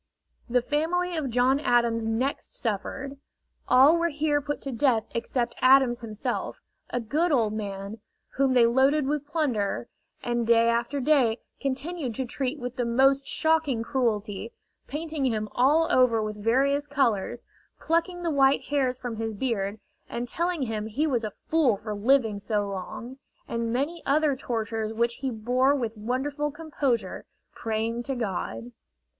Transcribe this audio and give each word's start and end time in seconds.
The 0.49 0.63
family 0.63 1.15
of 1.15 1.29
John 1.29 1.59
Adams 1.59 2.07
next 2.07 2.55
suffered. 2.55 3.19
All 3.67 3.95
were 3.97 4.09
here 4.09 4.41
put 4.41 4.59
to 4.61 4.71
death 4.71 5.03
except 5.13 5.53
Adams 5.61 5.99
himself, 5.99 6.59
a 6.89 6.99
good 6.99 7.31
old 7.31 7.53
man, 7.53 7.99
whom 8.29 8.55
they 8.55 8.65
loaded 8.65 9.05
with 9.05 9.27
plunder, 9.27 9.89
and 10.23 10.47
day 10.47 10.67
after 10.69 10.99
day 10.99 11.37
continued 11.59 12.15
to 12.15 12.25
treat 12.25 12.57
with 12.57 12.77
the 12.77 12.83
most 12.83 13.27
shocking 13.27 13.83
cruelty, 13.83 14.51
painting 14.87 15.23
him 15.27 15.47
all 15.51 15.87
over 15.91 16.19
with 16.19 16.43
various 16.43 16.87
colors, 16.87 17.45
plucking 17.79 18.23
the 18.23 18.31
white 18.31 18.63
hairs 18.69 18.97
from 18.97 19.17
his 19.17 19.35
beard, 19.35 19.79
and 20.09 20.27
telling 20.27 20.63
him 20.63 20.87
he 20.87 21.05
was 21.05 21.23
a 21.23 21.33
fool 21.47 21.77
for 21.77 21.93
living 21.93 22.39
so 22.39 22.67
long, 22.67 23.19
and 23.47 23.71
many 23.71 24.01
other 24.07 24.35
tortures 24.35 24.91
which 24.93 25.17
he 25.21 25.29
bore 25.29 25.75
with 25.75 25.95
wonderful 25.95 26.49
composure, 26.49 27.27
praying 27.53 28.01
to 28.01 28.15
God. 28.15 28.71